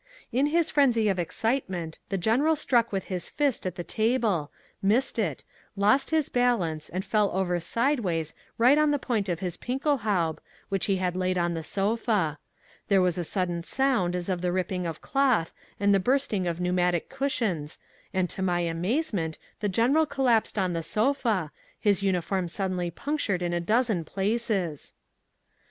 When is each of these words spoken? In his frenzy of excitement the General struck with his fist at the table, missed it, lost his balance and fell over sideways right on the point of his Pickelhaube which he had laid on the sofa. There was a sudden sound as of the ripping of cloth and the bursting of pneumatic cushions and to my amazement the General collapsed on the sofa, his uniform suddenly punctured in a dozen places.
In 0.31 0.47
his 0.47 0.71
frenzy 0.71 1.09
of 1.09 1.19
excitement 1.19 1.99
the 2.09 2.17
General 2.17 2.55
struck 2.55 2.91
with 2.91 3.03
his 3.03 3.29
fist 3.29 3.67
at 3.67 3.75
the 3.75 3.83
table, 3.83 4.51
missed 4.81 5.19
it, 5.19 5.43
lost 5.75 6.09
his 6.09 6.27
balance 6.27 6.89
and 6.89 7.05
fell 7.05 7.29
over 7.37 7.59
sideways 7.59 8.33
right 8.57 8.79
on 8.79 8.89
the 8.89 8.97
point 8.97 9.29
of 9.29 9.41
his 9.41 9.57
Pickelhaube 9.57 10.39
which 10.69 10.87
he 10.87 10.95
had 10.95 11.15
laid 11.15 11.37
on 11.37 11.53
the 11.53 11.61
sofa. 11.61 12.39
There 12.87 12.99
was 12.99 13.19
a 13.19 13.23
sudden 13.23 13.61
sound 13.61 14.15
as 14.15 14.27
of 14.27 14.41
the 14.41 14.51
ripping 14.51 14.87
of 14.87 15.01
cloth 15.03 15.53
and 15.79 15.93
the 15.93 15.99
bursting 15.99 16.47
of 16.47 16.59
pneumatic 16.59 17.07
cushions 17.07 17.77
and 18.11 18.27
to 18.31 18.41
my 18.41 18.61
amazement 18.61 19.37
the 19.59 19.69
General 19.69 20.07
collapsed 20.07 20.57
on 20.57 20.73
the 20.73 20.81
sofa, 20.81 21.51
his 21.79 22.01
uniform 22.01 22.47
suddenly 22.47 22.89
punctured 22.89 23.43
in 23.43 23.53
a 23.53 23.59
dozen 23.59 24.03
places. 24.03 24.95